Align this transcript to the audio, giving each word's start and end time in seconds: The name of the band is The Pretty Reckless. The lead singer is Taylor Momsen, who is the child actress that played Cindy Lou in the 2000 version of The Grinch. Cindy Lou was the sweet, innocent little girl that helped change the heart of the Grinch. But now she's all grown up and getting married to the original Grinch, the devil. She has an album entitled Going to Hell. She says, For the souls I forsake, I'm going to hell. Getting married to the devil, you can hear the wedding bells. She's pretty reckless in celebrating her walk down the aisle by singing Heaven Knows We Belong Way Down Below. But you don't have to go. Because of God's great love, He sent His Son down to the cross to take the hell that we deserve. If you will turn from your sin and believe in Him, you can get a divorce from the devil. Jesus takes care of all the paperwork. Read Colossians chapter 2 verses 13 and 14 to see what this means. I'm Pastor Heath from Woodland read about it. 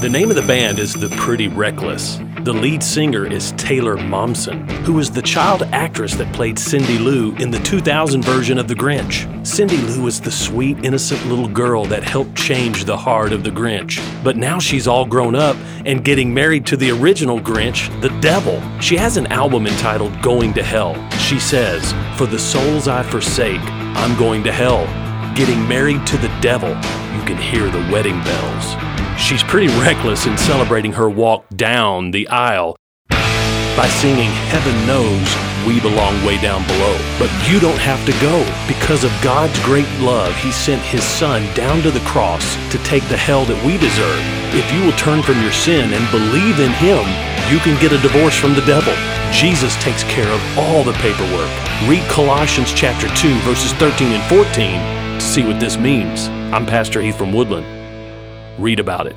The 0.00 0.08
name 0.08 0.30
of 0.30 0.36
the 0.36 0.40
band 0.40 0.78
is 0.78 0.94
The 0.94 1.10
Pretty 1.10 1.46
Reckless. 1.46 2.20
The 2.40 2.54
lead 2.54 2.82
singer 2.82 3.26
is 3.26 3.52
Taylor 3.58 3.98
Momsen, 3.98 4.66
who 4.86 4.98
is 4.98 5.10
the 5.10 5.20
child 5.20 5.62
actress 5.72 6.14
that 6.14 6.32
played 6.32 6.58
Cindy 6.58 6.96
Lou 6.96 7.34
in 7.36 7.50
the 7.50 7.58
2000 7.58 8.24
version 8.24 8.56
of 8.56 8.66
The 8.66 8.74
Grinch. 8.74 9.46
Cindy 9.46 9.76
Lou 9.76 10.04
was 10.04 10.18
the 10.18 10.30
sweet, 10.30 10.82
innocent 10.86 11.26
little 11.26 11.48
girl 11.48 11.84
that 11.84 12.02
helped 12.02 12.34
change 12.34 12.86
the 12.86 12.96
heart 12.96 13.34
of 13.34 13.44
the 13.44 13.50
Grinch. 13.50 14.00
But 14.24 14.38
now 14.38 14.58
she's 14.58 14.88
all 14.88 15.04
grown 15.04 15.34
up 15.34 15.54
and 15.84 16.02
getting 16.02 16.32
married 16.32 16.64
to 16.68 16.78
the 16.78 16.92
original 16.92 17.38
Grinch, 17.38 17.90
the 18.00 18.18
devil. 18.20 18.58
She 18.80 18.96
has 18.96 19.18
an 19.18 19.26
album 19.26 19.66
entitled 19.66 20.22
Going 20.22 20.54
to 20.54 20.62
Hell. 20.62 20.94
She 21.18 21.38
says, 21.38 21.92
For 22.16 22.24
the 22.24 22.38
souls 22.38 22.88
I 22.88 23.02
forsake, 23.02 23.60
I'm 23.60 24.18
going 24.18 24.44
to 24.44 24.52
hell. 24.52 24.86
Getting 25.34 25.68
married 25.68 26.06
to 26.06 26.16
the 26.16 26.34
devil, 26.40 26.70
you 26.70 27.22
can 27.26 27.36
hear 27.36 27.68
the 27.68 27.92
wedding 27.92 28.18
bells. 28.24 28.89
She's 29.20 29.42
pretty 29.44 29.68
reckless 29.78 30.26
in 30.26 30.36
celebrating 30.36 30.92
her 30.92 31.08
walk 31.08 31.44
down 31.54 32.10
the 32.10 32.26
aisle 32.28 32.74
by 33.76 33.86
singing 33.86 34.30
Heaven 34.48 34.74
Knows 34.86 35.28
We 35.66 35.78
Belong 35.78 36.24
Way 36.24 36.40
Down 36.40 36.66
Below. 36.66 36.98
But 37.18 37.30
you 37.48 37.60
don't 37.60 37.78
have 37.78 38.04
to 38.06 38.12
go. 38.20 38.42
Because 38.66 39.04
of 39.04 39.12
God's 39.22 39.56
great 39.62 39.88
love, 40.00 40.34
He 40.36 40.50
sent 40.50 40.82
His 40.82 41.04
Son 41.04 41.46
down 41.54 41.82
to 41.82 41.90
the 41.90 42.00
cross 42.00 42.56
to 42.72 42.78
take 42.82 43.06
the 43.08 43.16
hell 43.16 43.44
that 43.44 43.64
we 43.64 43.78
deserve. 43.78 44.20
If 44.52 44.66
you 44.72 44.82
will 44.82 44.96
turn 44.98 45.22
from 45.22 45.40
your 45.42 45.52
sin 45.52 45.92
and 45.92 46.10
believe 46.10 46.58
in 46.58 46.72
Him, 46.80 47.04
you 47.52 47.60
can 47.60 47.80
get 47.80 47.92
a 47.92 48.02
divorce 48.02 48.34
from 48.34 48.54
the 48.54 48.66
devil. 48.66 48.94
Jesus 49.30 49.76
takes 49.84 50.02
care 50.04 50.28
of 50.28 50.58
all 50.58 50.82
the 50.82 50.96
paperwork. 50.98 51.52
Read 51.86 52.02
Colossians 52.10 52.72
chapter 52.72 53.06
2 53.14 53.38
verses 53.40 53.72
13 53.74 54.12
and 54.12 54.24
14 54.28 54.50
to 54.50 55.24
see 55.24 55.46
what 55.46 55.60
this 55.60 55.78
means. 55.78 56.28
I'm 56.52 56.66
Pastor 56.66 57.00
Heath 57.00 57.16
from 57.16 57.32
Woodland 57.32 57.79
read 58.58 58.80
about 58.80 59.06
it. 59.06 59.16